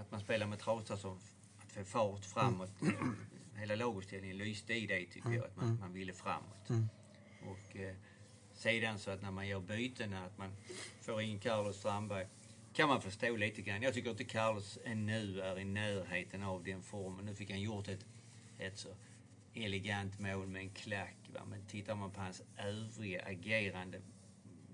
att 0.00 0.10
man 0.10 0.20
spelar 0.20 0.46
med 0.46 0.58
Trausta 0.58 0.96
som 0.96 1.18
att 1.58 1.72
få 1.72 1.84
fart 1.84 2.24
framåt. 2.24 2.82
Mm 2.82 3.16
hela 3.60 3.74
laguppställningen 3.74 4.36
lyste 4.36 4.74
i 4.74 4.86
det 4.86 5.06
tycker 5.06 5.26
mm. 5.26 5.38
jag, 5.38 5.44
att 5.46 5.56
man, 5.56 5.64
mm. 5.64 5.80
man 5.80 5.92
ville 5.92 6.12
framåt. 6.12 6.70
Mm. 6.70 6.88
Och 7.50 7.76
eh, 7.76 7.94
sedan 8.60 8.98
så 8.98 9.10
att 9.10 9.22
när 9.22 9.30
man 9.30 9.48
gör 9.48 9.60
bytena, 9.60 10.24
att 10.24 10.38
man 10.38 10.50
får 11.00 11.22
in 11.22 11.38
Carlos 11.38 11.76
Strandberg, 11.76 12.26
kan 12.72 12.88
man 12.88 13.02
förstå 13.02 13.36
lite 13.36 13.62
grann. 13.62 13.82
Jag 13.82 13.94
tycker 13.94 14.10
inte 14.10 14.24
Carlos 14.24 14.78
ännu 14.84 15.40
är 15.40 15.58
i 15.58 15.64
närheten 15.64 16.42
av 16.42 16.64
den 16.64 16.82
formen. 16.82 17.24
Nu 17.24 17.34
fick 17.34 17.50
han 17.50 17.60
gjort 17.60 17.88
ett, 17.88 18.06
ett 18.58 18.78
så 18.78 18.88
elegant 19.54 20.18
mål 20.18 20.46
med 20.46 20.62
en 20.62 20.70
klack. 20.70 21.16
Va? 21.34 21.40
Men 21.50 21.66
tittar 21.66 21.94
man 21.94 22.10
på 22.10 22.20
hans 22.20 22.42
övriga 22.56 23.22
agerande 23.22 24.00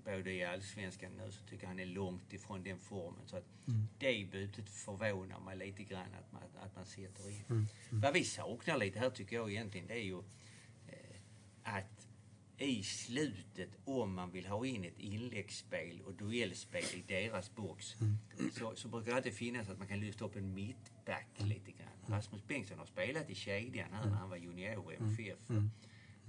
både 0.05 0.31
i 0.31 0.43
Allsvenskan 0.43 1.11
nu 1.17 1.31
så 1.31 1.43
tycker 1.43 1.63
jag 1.63 1.69
han 1.69 1.79
är 1.79 1.85
långt 1.85 2.33
ifrån 2.33 2.63
den 2.63 2.79
formen. 2.79 3.21
Så 3.25 3.37
att 3.37 3.45
mm. 3.67 3.87
det 3.99 4.31
bytet 4.31 4.69
förvånar 4.69 5.39
mig 5.39 5.57
lite 5.57 5.83
grann 5.83 6.13
att 6.19 6.31
man, 6.31 6.43
att 6.63 6.75
man 6.75 6.85
sätter 6.85 7.29
in. 7.29 7.43
Mm. 7.49 7.67
Mm. 7.89 8.01
Vad 8.01 8.13
vi 8.13 8.23
saknar 8.23 8.77
lite 8.77 8.99
här 8.99 9.09
tycker 9.09 9.35
jag 9.35 9.51
egentligen 9.51 9.87
det 9.87 9.93
är 9.93 10.03
ju 10.03 10.17
eh, 10.87 11.17
att 11.63 11.96
i 12.59 12.83
slutet 12.83 13.69
om 13.85 14.13
man 14.13 14.31
vill 14.31 14.45
ha 14.45 14.65
in 14.65 14.83
ett 14.85 14.99
inläggsspel 14.99 16.01
och 16.01 16.13
duellspel 16.13 16.83
i 16.95 17.03
deras 17.07 17.55
box 17.55 17.95
Mm. 18.01 18.17
så, 18.51 18.75
så 18.75 18.87
brukar 18.87 19.11
det 19.11 19.17
alltid 19.17 19.33
finnas 19.33 19.69
att 19.69 19.77
man 19.77 19.87
kan 19.87 19.99
lyfta 19.99 20.25
upp 20.25 20.35
en 20.35 20.53
mittback 20.53 21.27
Mm. 21.37 21.49
lite 21.49 21.71
grann. 21.71 21.87
Rasmus 22.17 22.47
Bengtsson 22.47 22.79
har 22.79 22.85
spelat 22.85 23.29
i 23.29 23.35
kedjan 23.35 23.93
här 23.93 24.05
när 24.05 24.15
han 24.15 24.29
var 24.29 24.37
junior 24.37 24.93
i 24.93 24.95
Mm. 24.95 25.09
MFF. 25.09 25.49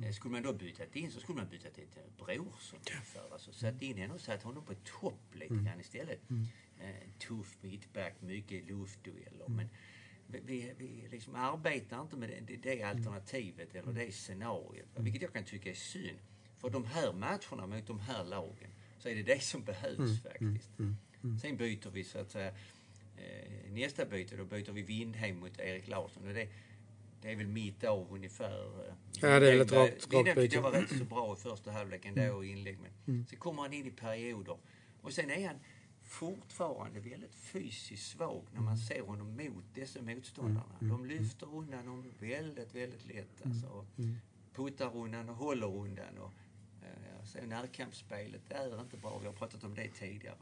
Eh, 0.04 0.10
Skulle 0.12 0.32
man 0.32 0.42
då 0.42 0.52
byta 0.52 0.82
in 0.92 1.10
så 1.10 1.20
skulle 1.20 1.38
man 1.38 1.48
byta 1.48 1.70
till 1.70 1.86
till 1.88 2.02
Brorsson 2.18 2.78
ungefär. 2.90 3.32
Alltså 3.32 3.52
satt 3.52 3.82
in 3.82 3.96
henne 3.98 4.14
och 4.14 4.20
satt 4.20 4.42
honom 4.42 4.64
på 4.64 4.74
topp 4.74 5.34
lite 5.34 5.54
Mm. 5.54 5.64
grann 5.64 5.80
istället. 5.80 6.20
Eh, 6.80 7.08
tuff 7.18 7.58
mittback, 7.60 8.22
mycket 8.22 8.66
luftdueller. 8.66 9.48
Men 9.48 9.68
vi, 10.28 10.72
vi, 10.78 11.08
liksom 11.10 11.34
arbetar 11.34 12.00
inte 12.02 12.16
med 12.16 12.28
det, 12.28 12.40
det, 12.46 12.56
det 12.56 12.82
alternativet 12.82 13.74
eller 13.74 13.92
det 13.92 14.12
scenariot. 14.12 14.86
Vilket 14.96 15.22
jag 15.22 15.32
kan 15.32 15.44
tycka 15.44 15.70
är 15.70 15.74
synd. 15.74 16.18
För 16.58 16.70
de 16.70 16.84
här 16.84 17.12
matcherna 17.12 17.66
mot 17.66 17.86
de 17.86 18.00
här 18.00 18.24
lagen 18.24 18.70
så 18.98 19.08
är 19.08 19.14
det 19.14 19.22
det 19.22 19.42
som 19.42 19.64
behövs 19.64 20.22
faktiskt. 20.22 20.70
Sen 21.42 21.56
byter 21.56 21.90
vi 21.90 22.04
så 22.04 22.18
att 22.18 22.30
säga 22.30 22.48
eh, 23.16 23.72
nästa 23.72 24.04
byte, 24.04 24.36
då 24.36 24.44
byter 24.44 24.72
vi 24.72 24.82
Windheim 24.82 25.36
mot 25.40 25.58
Erik 25.60 25.88
Larsson. 25.88 26.28
Och 26.28 26.34
det, 26.34 26.48
det 27.22 27.32
är 27.32 27.36
väl 27.36 27.46
mitt 27.48 27.84
av 27.84 28.12
ungefär. 28.14 28.86
eh, 28.88 28.94
Ja, 29.20 29.40
det 29.40 29.52
är 29.52 29.60
ett 29.60 29.72
rakt- 29.72 30.08
byte. 30.34 30.54
jag 30.54 30.62
var 30.62 30.70
rätt 30.72 30.98
så 30.98 31.04
bra 31.04 31.36
i 31.38 31.40
första 31.40 31.70
halvleken 31.72 32.14
då 32.14 32.32
och 32.34 32.44
inlägg. 32.46 32.78
Men 33.04 33.26
så 33.26 33.36
kommer 33.36 33.62
han 33.62 33.72
in 33.72 33.86
i 33.86 33.90
perioder. 33.90 34.56
Och 35.00 35.12
sen 35.12 35.30
är 35.30 35.46
han 35.46 35.56
fortfarande 36.08 37.00
väldigt 37.00 37.34
fysiskt 37.34 38.06
svag 38.10 38.42
när 38.54 38.60
man 38.60 38.78
ser 38.78 39.02
honom 39.02 39.36
mot 39.36 39.64
dessa 39.74 40.02
motståndarna. 40.02 40.76
De 40.80 41.06
lyfter 41.06 41.54
undan 41.54 41.78
honom 41.88 42.12
väldigt, 42.20 42.74
väldigt 42.74 43.06
lätt. 43.06 43.46
Alltså, 43.46 43.86
puttar 44.54 44.96
undan 44.96 45.28
och 45.28 45.36
håller 45.36 45.66
undan. 45.76 46.18
Och, 46.18 46.32
eh, 46.82 47.24
så 47.24 47.38
närkampsspelet 47.46 48.40
det 48.48 48.54
är 48.54 48.80
inte 48.80 48.96
bra. 48.96 49.18
Vi 49.18 49.26
har 49.26 49.32
pratat 49.32 49.64
om 49.64 49.74
det 49.74 49.88
tidigare. 49.88 50.36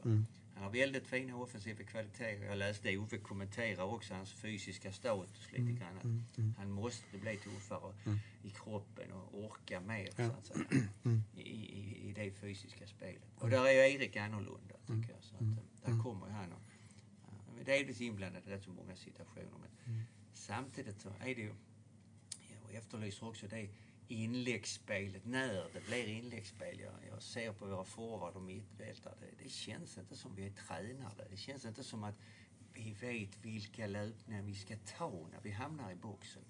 Han 0.53 0.63
har 0.63 0.71
väldigt 0.71 1.07
fina 1.07 1.35
offensiva 1.37 1.83
kvaliteter. 1.83 2.45
Jag 2.45 2.57
läste 2.57 2.97
Ove 2.97 3.17
kommentera 3.17 3.85
också 3.85 4.13
hans 4.13 4.33
fysiska 4.33 4.91
status 4.91 5.51
lite 5.51 5.71
grann. 5.71 5.97
Att 5.97 6.57
Han 6.57 6.71
måste 6.71 7.17
bli 7.17 7.37
tuffare 7.37 7.93
i 8.43 8.49
kroppen 8.49 9.11
och 9.11 9.43
orka 9.45 9.79
mer 9.79 10.09
så 10.15 10.21
att 10.21 10.45
säga, 10.45 10.65
det 12.17 12.31
fysiska 12.31 12.87
spelet. 12.87 13.23
Och 13.35 13.49
där 13.49 13.65
är 13.65 13.71
ju 13.71 13.93
Erik 13.95 14.15
annorlunda 14.15 14.75
tycker 14.87 15.13
jag. 15.13 15.23
Så 15.23 15.35
att, 15.35 15.41
eh, 15.41 15.47
där 15.85 16.03
kommer 16.03 16.27
ju 16.27 16.33
han 16.33 16.53
och, 16.53 16.61
han 17.47 17.59
är 17.59 17.63
delvis 17.63 18.01
inblandad 18.01 18.43
i 18.47 18.49
rätt 18.49 18.63
så 18.63 18.71
många 18.71 18.95
situationer. 18.95 19.59
Men 19.85 20.05
samtidigt 20.33 21.01
så 21.01 21.09
är 21.09 21.35
det 21.35 21.41
ju, 21.41 21.53
jag 22.49 22.75
efterlyser 22.75 23.27
också 23.27 23.47
det 23.47 23.69
inläggsspelet, 24.07 25.25
när 25.25 25.69
det 25.73 25.87
blir 25.87 26.07
inläggsspel. 26.07 26.79
Jag, 26.79 26.93
jag 27.11 27.21
ser 27.21 27.53
på 27.53 27.65
våra 27.65 27.83
forward 27.83 28.35
och 28.35 28.41
mittfältare, 28.41 29.13
det, 29.19 29.43
det 29.43 29.49
känns 29.49 29.97
inte 29.97 30.15
som 30.15 30.35
vi 30.35 30.45
är 30.45 30.51
tränade. 30.51 31.27
Det 31.29 31.37
känns 31.37 31.65
inte 31.65 31.83
som 31.83 32.03
att 32.03 32.15
vi 32.73 32.93
vet 32.93 33.45
vilka 33.45 33.87
löpningar 33.87 34.41
vi 34.41 34.53
ska 34.55 34.75
ta 34.97 35.27
när 35.31 35.41
vi 35.43 35.51
hamnar 35.51 35.91
i 35.91 35.95
boxen. 35.95 36.43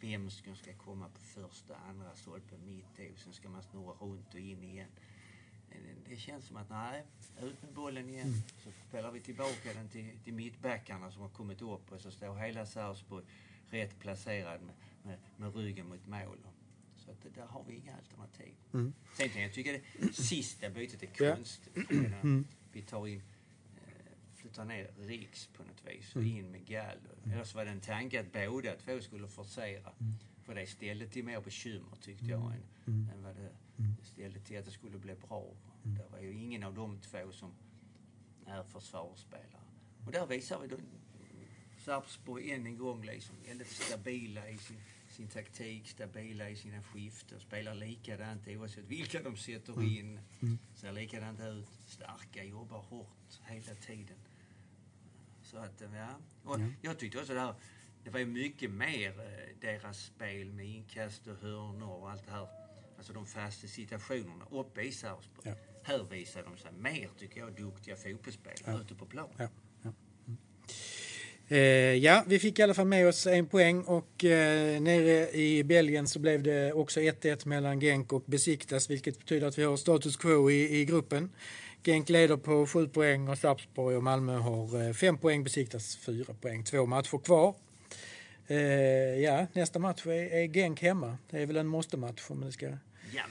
Vem 0.00 0.30
som 0.30 0.56
ska 0.56 0.74
komma 0.74 1.08
på 1.08 1.20
första, 1.20 1.76
andra 1.76 2.14
stolpen, 2.14 2.66
mitt 2.66 2.98
i 2.98 3.12
och 3.14 3.18
sen 3.18 3.32
ska 3.32 3.48
man 3.48 3.62
snurra 3.62 3.92
runt 3.92 4.34
och 4.34 4.40
in 4.40 4.64
igen. 4.64 4.90
Känns 6.22 6.46
som 6.46 6.56
att 6.56 6.70
nej, 6.70 7.04
ut 7.42 7.62
med 7.62 7.72
bollen 7.72 8.08
igen. 8.08 8.34
Så 8.64 8.70
spelar 8.88 9.10
vi 9.10 9.20
tillbaka 9.20 9.74
den 9.74 9.88
till, 9.88 10.18
till 10.24 10.34
mittbackarna 10.34 11.10
som 11.10 11.22
har 11.22 11.28
kommit 11.28 11.62
upp 11.62 11.92
och 11.92 12.00
så 12.00 12.10
står 12.10 12.36
hela 12.36 12.66
Sarpsborg 12.66 13.24
rätt 13.70 13.98
placerad 13.98 14.60
med, 14.62 14.74
med, 15.02 15.18
med 15.36 15.54
ryggen 15.56 15.88
mot 15.88 16.06
mål. 16.06 16.38
Så 16.96 17.10
att 17.10 17.22
det, 17.22 17.28
där 17.28 17.46
har 17.46 17.64
vi 17.68 17.74
inga 17.74 17.96
alternativ. 17.96 18.54
Sen 19.16 19.28
kan 19.28 19.42
jag 19.42 19.52
tycka 19.52 19.72
det 19.72 20.12
sista 20.14 20.70
bytet 20.70 21.02
är 21.02 21.34
konstigt. 21.36 21.90
Menar, 21.90 22.44
Vi 22.72 22.82
tar 22.82 23.06
in, 23.06 23.22
eh, 23.76 23.82
flyttar 24.34 24.64
ner 24.64 24.90
Riks 24.98 25.46
på 25.46 25.62
något 25.62 25.82
vis 25.86 26.16
och 26.16 26.22
in 26.22 26.50
med 26.50 26.66
Gall. 26.66 26.98
Eller 27.32 27.44
så 27.44 27.56
var 27.58 27.64
det 27.64 27.70
en 27.70 27.80
tanke 27.80 28.20
att 28.20 28.32
båda 28.32 28.76
två 28.76 29.00
skulle 29.00 29.28
forcera. 29.28 29.92
För 30.42 30.54
det 30.54 30.66
ställde 30.66 31.06
till 31.08 31.24
mer 31.24 31.40
bekymmer 31.40 31.96
tyckte 32.00 32.24
jag 32.24 32.52
än, 32.52 32.62
än 33.14 33.22
vad 33.22 33.36
det 33.36 33.50
ställde 34.02 34.40
till 34.40 34.58
att 34.58 34.64
det 34.64 34.70
skulle 34.70 34.98
bli 34.98 35.14
bra. 35.14 35.54
Det 35.82 36.08
var 36.12 36.18
ju 36.18 36.32
ingen 36.38 36.62
av 36.62 36.74
de 36.74 37.00
två 37.00 37.32
som 37.32 37.52
är 38.46 38.62
försvarsspelare. 38.62 39.62
Och 40.06 40.12
där 40.12 40.26
visar 40.26 40.58
vi 40.60 40.68
då 40.68 40.76
Sarpsborg 41.84 42.52
än 42.52 42.66
en 42.66 42.78
gång 42.78 43.04
liksom 43.04 43.36
väldigt 43.46 43.70
stabila 43.70 44.48
i 44.48 44.58
sin, 44.58 44.80
sin 45.08 45.28
taktik, 45.28 45.88
stabila 45.88 46.48
i 46.50 46.56
sina 46.56 46.82
skiften, 46.82 47.40
spelar 47.40 47.74
likadant 47.74 48.48
oavsett 48.48 48.84
vilka 48.84 49.22
de 49.22 49.36
sätter 49.36 49.82
in. 49.82 50.20
Ser 50.74 50.92
likadant 50.92 51.40
ut, 51.40 51.68
starka, 51.86 52.44
jobbar 52.44 52.78
hårt 52.78 53.40
hela 53.46 53.74
tiden. 53.74 54.16
Så 55.42 55.58
att, 55.58 55.82
ja. 55.94 56.08
Och 56.44 56.60
Jag 56.82 56.98
tyckte 56.98 57.18
också 57.18 57.34
det 57.34 57.40
här, 57.40 57.54
det 58.04 58.10
var 58.10 58.18
ju 58.18 58.26
mycket 58.26 58.70
mer 58.70 59.20
eh, 59.20 59.56
deras 59.60 60.04
spel 60.04 60.52
med 60.52 60.66
inkast 60.66 61.26
och 61.26 61.36
hörnor 61.36 62.00
och 62.00 62.10
allt 62.10 62.26
det 62.26 62.32
här. 62.32 62.48
Alltså 62.96 63.12
de 63.12 63.26
fasta 63.26 63.66
situationerna 63.66 64.46
uppe 64.50 64.82
i 64.82 64.92
Sarpsborg. 64.92 65.48
Ja. 65.48 65.71
Här 65.82 66.04
visar 66.10 66.42
de 66.42 66.56
sig 66.56 66.70
mer, 66.78 67.08
tycker 67.18 67.40
jag, 67.40 67.52
duktiga 67.52 67.96
fotbollsspelare 67.96 68.80
ute 68.80 68.94
på 68.94 69.06
plan. 69.06 69.28
Ja, 69.36 69.48
ja. 69.82 69.92
Eh, 71.48 71.58
ja, 71.94 72.24
vi 72.26 72.38
fick 72.38 72.58
i 72.58 72.62
alla 72.62 72.74
fall 72.74 72.86
med 72.86 73.08
oss 73.08 73.26
en 73.26 73.46
poäng 73.46 73.82
och 73.82 74.24
eh, 74.24 74.80
nere 74.80 75.30
i 75.30 75.64
Belgien 75.64 76.06
så 76.06 76.18
blev 76.18 76.42
det 76.42 76.72
också 76.72 77.00
1-1 77.00 77.48
mellan 77.48 77.80
Genk 77.80 78.12
och 78.12 78.22
Besiktas 78.26 78.90
vilket 78.90 79.18
betyder 79.18 79.46
att 79.46 79.58
vi 79.58 79.64
har 79.64 79.76
status 79.76 80.16
quo 80.16 80.50
i, 80.50 80.80
i 80.80 80.84
gruppen. 80.84 81.30
Genk 81.84 82.08
leder 82.08 82.36
på 82.36 82.66
7 82.66 82.88
poäng 82.88 83.28
och 83.28 83.38
Sarpsborg 83.38 83.96
och 83.96 84.02
Malmö 84.02 84.36
har 84.36 84.92
5 84.92 85.18
poäng, 85.18 85.44
Besiktas 85.44 85.96
4 85.96 86.34
poäng. 86.40 86.64
Två 86.64 86.86
matcher 86.86 87.18
kvar. 87.18 87.54
Eh, 88.46 88.56
ja, 89.20 89.46
nästa 89.52 89.78
match 89.78 90.06
är, 90.06 90.10
är 90.10 90.46
Genk 90.48 90.82
hemma. 90.82 91.18
Det 91.30 91.42
är 91.42 91.46
väl 91.46 91.56
en 91.56 91.66
måste-match 91.66 92.22
om 92.28 92.40
det 92.40 92.52
ska... 92.52 92.66
Ja, 93.14 93.22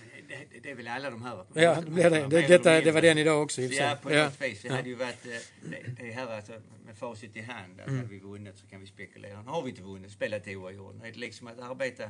det, 0.52 0.60
det, 0.60 0.72
är 0.72 0.76
väl 0.76 0.88
alla 0.88 1.10
de 1.10 1.24
här. 1.24 1.46
Ja, 1.54 1.82
det, 1.82 2.10
det. 2.10 2.28
Det, 2.28 2.48
detta, 2.48 2.82
det 2.82 2.92
var 2.92 3.02
den 3.02 3.18
idag 3.18 3.44
också. 3.44 3.62
Ja, 3.62 3.98
på 4.02 4.14
Ja. 4.14 4.24
något 4.26 4.42
vis. 4.42 4.62
Det 4.62 4.68
Ja. 4.68 4.76
hade 4.76 4.90
ju 4.90 4.96
varit, 4.96 5.26
eh, 5.26 5.32
det, 5.70 6.04
det 6.04 6.12
här 6.12 6.28
alltså, 6.28 6.62
med 6.86 6.98
facit 6.98 7.36
i 7.36 7.42
hand, 7.42 7.82
att 7.82 7.88
Mm. 7.88 8.00
hade 8.00 8.10
vi 8.10 8.20
vunnit 8.20 8.58
så 8.58 8.68
kan 8.68 8.82
vi 8.82 8.88
spekulera. 8.88 9.42
Nu 9.42 9.50
har 9.50 9.62
vi 9.64 9.70
inte 9.70 9.82
vunnit, 9.82 10.12
spelat 10.12 10.48
oavgjort. 10.48 10.96
Det 11.02 11.08
är 11.08 11.14
liksom 11.14 11.48
att 11.48 11.60
arbeta 11.60 12.10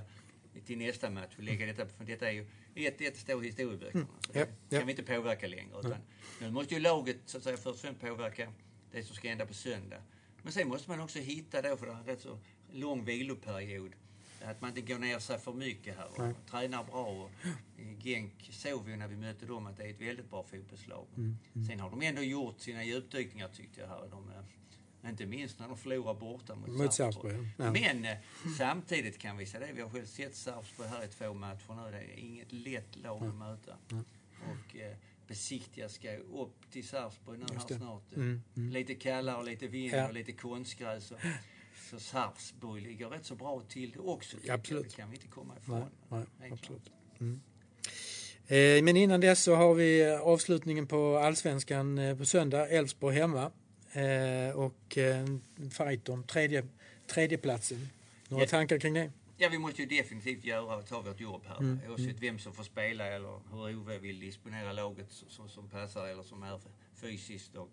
till 0.66 0.78
nästa 0.78 1.10
match 1.10 1.34
och 1.38 1.44
lägga 1.44 1.66
detta, 1.66 1.86
för 1.86 2.04
detta 2.06 2.28
är 2.28 2.32
ju, 2.32 2.46
ett, 2.88 3.02
ett 3.02 3.18
står 3.18 3.44
i 3.44 3.48
historieböckerna. 3.48 4.06
Mm. 4.06 4.08
Ja, 4.34 4.46
det 4.70 4.78
kan 4.78 4.86
vi 4.88 4.92
inte 4.92 5.04
påverka 5.04 5.48
längre. 5.48 5.80
Utan 5.80 5.96
nu 6.42 6.52
måste 6.52 6.74
ju 6.74 6.80
laget 6.80 7.18
så 7.26 7.38
att 7.38 7.44
säga 7.44 7.58
först 7.58 7.68
och 7.76 7.80
främst 7.80 8.02
påverka 8.02 8.54
det 8.92 9.04
som 9.04 9.16
ska 9.16 9.30
hända 9.30 9.46
på 9.46 9.54
söndag. 9.54 10.02
Men 10.44 10.54
sen 10.54 10.68
måste 10.68 10.90
man 10.90 11.00
också 11.02 11.20
hitta 11.20 11.62
då, 11.62 11.78
för 11.78 11.86
det 11.86 11.92
är 11.92 11.96
en 11.96 12.06
rätt 12.06 12.22
så 12.22 12.40
lång 12.72 13.06
viloperiod, 13.06 13.92
att 14.46 14.62
man 14.62 14.70
inte 14.78 14.82
går 14.94 15.00
ner 15.00 15.20
sig 15.20 15.40
för 15.40 15.54
mycket 15.54 15.98
här 15.98 16.08
och 16.12 16.20
Nej. 16.20 16.34
tränar 16.50 16.84
bra. 16.84 17.06
Och 17.08 17.32
Genk 18.04 18.50
såg 18.52 18.86
vi 18.86 18.96
när 18.98 19.08
vi 19.08 19.16
mötte 19.18 19.46
dem 19.46 19.68
att 19.68 19.78
det 19.78 19.84
är 19.84 19.90
ett 19.90 20.02
väldigt 20.02 20.30
bra 20.30 20.44
fotbollslag. 20.44 21.06
Mm, 21.18 21.38
Sen 21.70 21.80
har 21.80 21.90
de 21.90 22.02
ändå 22.02 22.22
gjort 22.22 22.60
sina 22.60 22.84
djupdykningar 22.84 23.48
tyckte 23.48 23.82
jag 23.82 23.88
här. 23.88 24.08
De, 24.12 24.30
eh, 24.30 25.10
inte 25.10 25.26
minst 25.26 25.60
när 25.60 25.68
de 25.68 25.78
förlorar 25.78 26.14
borta 26.14 26.56
mot, 26.56 26.70
Mot 26.70 26.94
Sarpsborg. 26.94 27.36
Ja. 27.58 27.72
Men 27.72 28.06
eh, 28.06 28.18
samtidigt 28.58 29.18
kan 29.18 29.38
vi 29.38 29.46
säga 29.46 29.68
det, 29.68 29.74
vi 29.74 29.82
har 29.82 29.90
själv 29.90 30.06
sett 30.06 30.36
Sarpsborg 30.36 30.90
här 30.90 31.04
i 31.04 31.08
två 31.08 31.34
matcher 31.34 31.74
nu. 31.86 31.92
Det 31.92 31.98
är 31.98 32.18
inget 32.20 32.52
lätt 32.52 32.96
lag 32.96 33.24
att 33.28 33.36
möta. 33.36 33.78
Och 34.44 34.76
eh, 34.76 34.96
Besiktiga 35.28 35.90
ska 35.90 36.18
upp 36.18 36.72
till 36.72 36.88
Sarpsborg 36.88 37.38
nu 37.40 37.46
här 37.54 37.78
snart. 37.78 38.14
Mm, 38.16 38.42
Lite 38.54 38.96
kallare, 38.96 39.38
och 39.38 39.44
lite 39.46 39.68
vind 39.68 39.94
Ja. 39.94 40.08
och 40.08 40.14
lite 40.14 40.32
konstgräs. 40.32 41.12
Och, 41.12 41.20
så 41.92 42.00
Sarpsborg 42.00 42.82
ligger 42.82 43.10
rätt 43.10 43.26
så 43.26 43.36
bra 43.36 43.62
till 43.70 43.92
det 43.92 44.00
också. 44.00 44.38
Absolut. 44.50 44.90
Det 44.90 44.96
kan 44.96 45.10
vi 45.10 45.16
inte 45.16 45.28
komma 45.28 45.54
ifrån. 45.62 45.80
Nej, 46.10 46.24
nej, 46.40 46.52
absolut. 46.52 46.82
klart. 47.18 47.38
Eh, 48.48 48.84
Men 48.84 48.98
innan 48.98 49.22
dess 49.22 49.44
så 49.44 49.56
har 49.56 49.74
vi 49.74 50.02
eh, 50.02 50.22
avslutningen 50.22 50.88
på 50.88 51.18
allsvenskan 51.18 51.98
eh, 51.98 52.18
på 52.18 52.26
söndag. 52.26 52.68
Elfsborg 52.70 53.16
hemma. 53.16 53.52
Eh, 53.94 54.56
Och 54.56 54.98
en 54.98 55.42
fight 55.72 56.10
om 56.10 56.24
tredje, 56.24 56.66
tredjeplatsen. 57.08 57.90
Några 58.28 58.44
Ja. 58.44 58.50
tankar 58.50 58.80
kring 58.80 58.94
det? 58.94 59.12
Ja, 59.38 59.50
vi 59.50 59.58
måste 59.58 59.82
ju 59.82 59.88
definitivt 59.88 60.44
göra 60.44 60.76
och 60.76 60.88
ta 60.88 61.02
vårt 61.02 61.20
jobb 61.20 61.42
här. 61.48 61.58
Mm, 61.60 61.80
Oavsett 61.90 62.20
vem 62.20 62.40
som 62.40 62.54
får 62.54 62.64
spela 62.64 63.06
eller 63.08 63.40
hur 63.52 63.78
Ove 63.80 63.98
vill 63.98 64.20
disponera 64.20 64.74
laget 64.74 65.12
som, 65.12 65.30
som, 65.30 65.50
som 65.50 65.70
passar 65.70 66.08
eller 66.08 66.24
som 66.24 66.44
är 66.44 66.60
fysiskt 66.96 67.56
och 67.56 67.70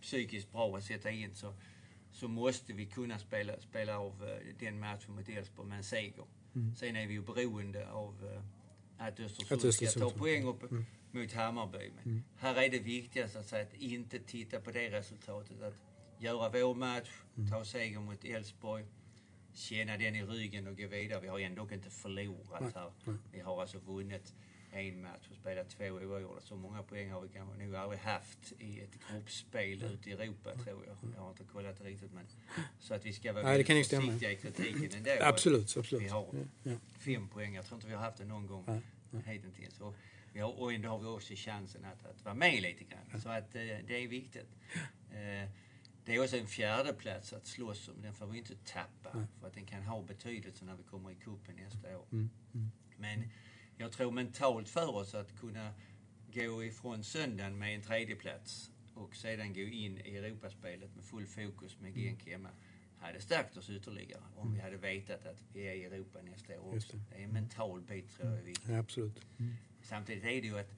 psykiskt 0.00 0.52
bra 0.52 0.76
att 0.76 0.84
sätta 0.84 1.10
in 1.10 1.34
så, 1.34 1.54
så 2.12 2.28
måste 2.28 2.72
vi 2.72 2.86
kunna 2.86 3.18
spela, 3.18 3.60
spela 3.60 3.98
av 3.98 4.24
eh, 4.24 4.54
den 4.60 4.80
matchen 4.80 5.14
mot 5.14 5.28
Elfsborg 5.28 5.68
med 5.68 5.78
en 5.78 5.84
seger. 5.84 6.24
Sen 6.76 6.96
är 6.96 7.06
vi 7.06 7.12
ju 7.14 7.22
beroende 7.22 7.90
av 7.90 8.14
eh, 8.32 8.42
att 9.06 9.20
Östersund, 9.20 9.48
Mm. 9.50 9.58
Att 9.58 9.64
Östersund 9.64 9.90
ska 9.90 10.00
ta 10.00 10.18
poäng 10.18 10.44
upp 10.44 10.70
mot 11.10 11.32
Hammarby. 11.32 11.90
Men 12.02 12.24
här 12.36 12.62
är 12.62 12.68
det 12.70 12.78
viktigast 12.78 13.36
att, 13.36 13.46
säga, 13.46 13.62
att 13.62 13.74
inte 13.74 14.18
titta 14.18 14.60
på 14.60 14.70
det 14.70 14.90
resultatet. 14.90 15.62
Att 15.62 15.74
göra 16.18 16.48
vår 16.48 16.74
match, 16.74 17.10
ta 17.50 17.64
seger 17.64 18.00
mot 18.00 18.24
Elfsborg, 18.24 18.84
känna 19.54 19.96
den 19.96 20.16
i 20.16 20.22
ryggen 20.22 20.66
och 20.66 20.76
gå 20.78 20.86
vidare. 20.86 21.20
Vi 21.20 21.28
har 21.28 21.38
ändå 21.38 21.68
inte 21.72 21.90
förlorat 21.90 22.74
här. 22.74 22.92
Vi 23.32 23.40
har 23.40 23.60
alltså 23.60 23.78
vunnit 23.78 24.34
en 24.72 25.02
match 25.02 25.28
och 25.30 25.36
spelat 25.36 25.70
två 25.70 25.84
oavgjorda. 25.84 26.40
Så 26.40 26.56
många 26.56 26.82
poäng 26.82 27.10
har 27.10 27.20
vi 27.20 27.28
kanske 27.28 27.64
nog 27.64 27.74
aldrig 27.76 28.00
haft 28.00 28.52
i 28.58 28.80
ett 28.80 28.98
gruppspel 29.10 29.82
ute 29.84 30.10
i 30.10 30.12
Europa, 30.12 30.54
tror 30.54 30.84
jag. 30.86 30.96
Jag 31.14 31.20
har 31.22 31.30
inte 31.30 31.44
kollat 31.44 31.78
det 31.78 31.84
riktigt, 31.84 32.12
men 32.12 32.26
så 32.80 32.94
att 32.94 33.06
vi 33.06 33.12
ska 33.12 33.32
vara 33.32 33.44
Nej, 33.44 33.58
det 33.58 33.64
kan 33.64 33.76
ju 33.76 33.84
försiktiga 33.84 34.30
i 34.32 34.36
kritiken 34.36 34.90
ändå. 35.06 35.10
Absolut, 35.24 35.76
absolut. 35.76 36.04
Vi 36.04 36.08
har 36.08 36.26
Ja. 36.62 36.72
fem 36.98 37.28
poäng. 37.28 37.54
Jag 37.54 37.64
tror 37.64 37.76
inte 37.76 37.86
vi 37.88 37.94
har 37.94 38.02
haft 38.02 38.18
det 38.18 38.24
någon 38.24 38.46
gång 38.46 38.82
hittills. 39.26 39.80
Och, 39.80 39.94
vi 40.32 40.40
har, 40.40 40.60
och 40.60 40.72
ändå 40.72 40.88
har 40.88 40.98
vi 40.98 41.06
också 41.06 41.34
chansen 41.36 41.84
att, 41.84 42.06
att 42.06 42.24
vara 42.24 42.34
med 42.34 42.62
lite 42.62 42.84
grann. 42.84 43.20
Så 43.20 43.28
att 43.28 43.54
eh, 43.54 43.60
det 43.86 44.04
är 44.04 44.08
viktigt. 44.08 44.48
Eh, 45.10 45.50
det 46.04 46.14
är 46.14 46.22
också 46.22 46.36
en 46.36 46.46
fjärde 46.46 46.92
plats 46.92 47.32
att 47.32 47.46
slåss 47.46 47.88
om. 47.88 48.02
Den 48.02 48.14
får 48.14 48.26
vi 48.26 48.38
inte 48.38 48.54
tappa. 48.64 49.26
För 49.40 49.46
att 49.46 49.54
den 49.54 49.66
kan 49.66 49.82
ha 49.82 50.02
betydelse 50.02 50.64
när 50.64 50.76
vi 50.76 50.82
kommer 50.82 51.10
i 51.10 51.14
kuppen 51.14 51.56
nästa 51.56 51.98
år. 51.98 52.04
Men 52.96 53.30
jag 53.82 53.92
tror 53.92 54.10
mentalt 54.10 54.68
för 54.68 54.96
oss 54.96 55.14
att 55.14 55.40
kunna 55.40 55.72
gå 56.34 56.64
ifrån 56.64 57.04
söndagen 57.04 57.58
med 57.58 57.74
en 57.74 57.82
tredje 57.82 58.16
plats 58.16 58.70
och 58.94 59.16
sedan 59.16 59.52
gå 59.52 59.60
in 59.60 59.98
i 59.98 60.16
Europaspelet 60.16 60.94
med 60.96 61.04
full 61.04 61.26
fokus 61.26 61.80
med 61.80 61.94
Genk 61.94 62.26
hemma 62.26 62.48
hade 62.98 63.20
stärkt 63.20 63.56
oss 63.56 63.70
ytterligare 63.70 64.22
om 64.36 64.54
vi 64.54 64.60
hade 64.60 64.76
vetat 64.76 65.26
att 65.26 65.44
vi 65.52 65.68
är 65.68 65.72
i 65.72 65.84
Europa 65.84 66.18
nästa 66.22 66.60
år 66.60 66.76
också. 66.76 66.96
Det 67.10 67.20
är 67.20 67.24
en 67.24 67.30
mental 67.30 67.80
bit 67.80 68.16
tror 68.16 68.30
jag 68.30 68.38
är 68.38 68.42
viktig. 68.42 68.72
Ja, 68.72 68.78
absolut. 68.78 69.20
Samtidigt 69.82 70.24
är 70.24 70.28
det 70.42 70.48
ju 70.48 70.58
att 70.58 70.70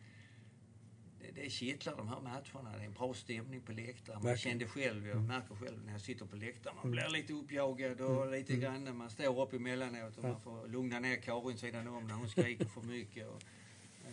det- 1.35 1.43
det 1.43 1.50
kittlar 1.50 1.97
de 1.97 2.09
här 2.09 2.21
matcherna. 2.21 2.76
Det 2.76 2.83
är 2.83 2.87
en 2.87 2.93
bra 2.93 3.14
stämning 3.14 3.61
på 3.61 3.73
läktaren. 3.73 4.23
Man 4.23 4.37
kände 4.37 4.66
själv, 4.66 5.07
jag 5.09 5.23
märker 5.23 5.54
själv 5.54 5.85
när 5.85 5.93
jag 5.93 6.00
sitter 6.00 6.26
på 6.26 6.37
läktaren, 6.37 6.76
man 6.83 6.90
blir 6.90 7.09
lite 7.09 7.33
uppjagad 7.33 8.00
och 8.00 8.31
lite 8.31 8.57
grann 8.57 8.85
när 8.85 8.93
man 8.93 9.11
står 9.11 9.43
upp 9.43 9.52
emellanåt 9.52 10.16
och 10.19 10.23
man 10.25 10.40
får 10.40 10.69
lugna 10.69 11.00
ner 11.00 11.16
Karin 11.16 11.59
sidan 11.59 11.88
om 11.88 12.07
när 12.07 12.14
hon 12.14 12.28
skriker 12.28 12.64
för 12.64 12.83
mycket. 12.83 13.26
Och, 13.28 13.43
eh, 14.07 14.12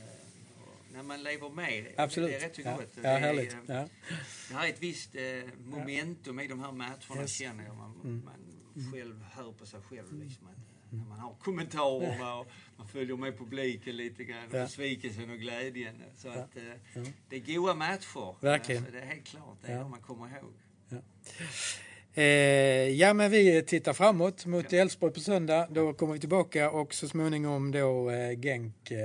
när 0.93 1.03
man 1.03 1.23
lever 1.23 1.49
med, 1.49 1.93
Absolut. 1.97 2.29
det 2.29 2.35
är 2.35 2.39
rätt 2.39 2.55
så 2.55 2.61
ja. 2.61 2.75
gott. 2.77 2.89
Ja, 2.95 3.01
Det 3.01 3.09
är, 3.09 3.33
eh, 3.39 3.43
Ja. 3.67 3.87
det 4.49 4.53
här 4.55 4.65
är 4.65 4.69
ett 4.69 4.81
visst 4.83 5.15
eh, 5.15 5.21
momentum 5.65 6.39
i 6.39 6.47
de 6.47 6.59
här 6.59 6.71
matcherna 6.71 7.21
Yes. 7.21 7.31
känner 7.33 7.63
jag. 7.65 7.75
Man, 7.75 8.23
man 8.25 8.91
själv 8.93 9.23
hör 9.31 9.51
på 9.51 9.65
sig 9.65 9.81
själv 9.81 10.13
liksom 10.19 10.47
att 10.47 10.70
när 10.91 11.05
man 11.05 11.19
har 11.19 11.33
kommentarerna 11.39 12.35
och 12.35 12.47
man 12.77 12.87
följer 12.87 13.15
med 13.17 13.37
publiken 13.37 13.95
lite 13.97 14.23
grann. 14.23 14.43
Ja. 14.51 14.63
Besvikelsen 14.63 15.29
och 15.29 15.37
glädjen. 15.39 16.03
Så 16.17 16.27
Ja. 16.27 16.33
att 16.33 16.57
eh, 16.57 16.63
Ja. 16.93 17.01
det 17.29 17.35
är 17.35 17.39
goda 17.55 17.73
matcher. 17.75 18.35
Verkligen. 18.41 18.81
Alltså, 18.83 18.97
det 18.97 19.03
är 19.03 19.05
helt 19.05 19.25
klart. 19.27 19.57
Det 19.61 19.71
är 19.71 19.77
Ja. 19.77 19.87
man 19.87 19.99
kommer 20.01 20.25
ihåg. 20.37 20.53
Eh, 22.13 22.23
ja, 22.89 23.13
men 23.13 23.31
vi 23.31 23.61
tittar 23.63 23.93
framåt 23.93 24.45
mot 24.45 24.73
Elfsborg 24.73 25.13
på 25.13 25.19
söndag. 25.19 25.67
Då 25.71 25.93
kommer 25.93 26.13
vi 26.13 26.19
tillbaka 26.19 26.71
och 26.71 26.93
så 26.93 27.07
småningom 27.07 27.71
då 27.71 28.09
eh, 28.09 28.39
Genk 28.39 28.91
eh, 28.91 28.99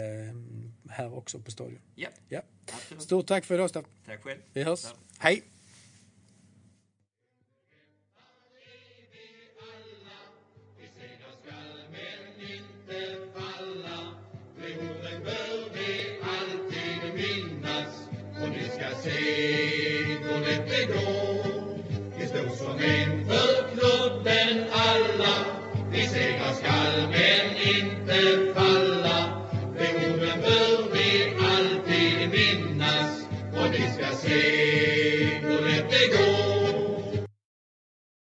här 0.90 1.14
också 1.16 1.38
på 1.40 1.50
stadion. 1.50 1.78
Ja, 1.94 2.08
Ja. 2.28 2.42
absolut. 2.72 3.02
Stort 3.02 3.26
tack 3.26 3.44
för 3.44 3.54
idag, 3.54 3.70
Staff. 3.70 3.84
Tack 4.06 4.22
själv. 4.22 4.40
Vi 4.52 4.62
hörs. 4.62 4.84
Ja. 4.84 4.90
Hej! 5.18 5.42